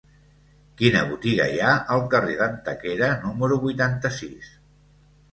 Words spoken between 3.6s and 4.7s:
vuitanta-sis?